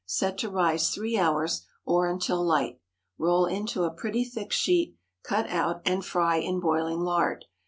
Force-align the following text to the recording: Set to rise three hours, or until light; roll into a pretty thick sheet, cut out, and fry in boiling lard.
Set 0.07 0.35
to 0.39 0.49
rise 0.49 0.89
three 0.89 1.15
hours, 1.15 1.67
or 1.85 2.07
until 2.09 2.43
light; 2.43 2.79
roll 3.19 3.45
into 3.45 3.83
a 3.83 3.91
pretty 3.93 4.25
thick 4.25 4.51
sheet, 4.51 4.95
cut 5.23 5.47
out, 5.47 5.79
and 5.85 6.03
fry 6.03 6.37
in 6.37 6.59
boiling 6.59 7.01
lard. 7.01 7.45